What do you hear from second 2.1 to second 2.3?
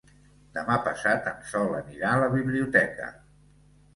a